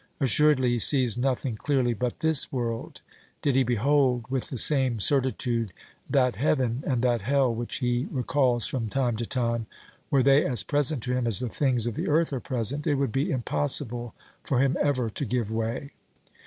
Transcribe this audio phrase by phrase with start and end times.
[0.19, 3.01] Assuredly he sees nothing clearly but this world;
[3.43, 5.71] did he behold with the same certitude
[6.09, 9.67] that heaven and that hell which he recalls from time to time,
[10.09, 12.95] were they as present to him as the things of the earth are present, it
[12.95, 15.91] would be impossible for him ever to give way.